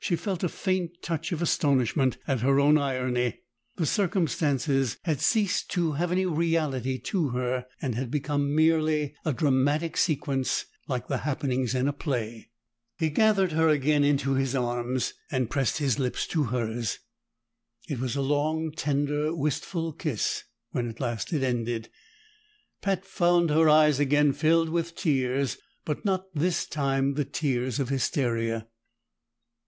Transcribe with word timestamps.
She 0.00 0.16
felt 0.16 0.42
a 0.42 0.48
faint 0.48 1.00
touch 1.00 1.30
of 1.30 1.40
astonishment 1.40 2.18
at 2.26 2.40
her 2.40 2.58
own 2.58 2.76
irony; 2.76 3.42
the 3.76 3.86
circumstances 3.86 4.96
had 5.04 5.20
ceased 5.20 5.70
to 5.72 5.92
have 5.92 6.10
any 6.10 6.26
reality 6.26 6.98
to 7.02 7.28
her, 7.28 7.66
and 7.80 7.94
had 7.94 8.10
become 8.10 8.52
merely 8.56 9.14
a 9.24 9.32
dramatic 9.32 9.96
sequence 9.96 10.64
like 10.88 11.06
the 11.06 11.18
happenings 11.18 11.76
in 11.76 11.86
a 11.86 11.92
play. 11.92 12.50
He 12.98 13.10
gathered 13.10 13.52
her 13.52 13.68
again 13.68 14.02
into 14.02 14.34
his 14.34 14.56
arms 14.56 15.14
and 15.30 15.48
pressed 15.50 15.78
his 15.78 16.00
lips 16.00 16.26
to 16.28 16.44
hers. 16.44 16.98
It 17.88 18.00
was 18.00 18.16
a 18.16 18.22
long, 18.22 18.72
tender, 18.72 19.32
wistful 19.36 19.92
kiss; 19.92 20.42
when 20.72 20.88
at 20.88 20.98
last 20.98 21.32
it 21.32 21.44
ended, 21.44 21.88
Pat 22.82 23.04
found 23.04 23.50
her 23.50 23.68
eyes 23.68 24.00
again 24.00 24.32
filled 24.32 24.70
with 24.70 24.96
tears, 24.96 25.58
but 25.84 26.04
not 26.04 26.24
this 26.34 26.66
time 26.66 27.14
the 27.14 27.24
tears 27.26 27.78
of 27.78 27.90
hysteria. 27.90 28.66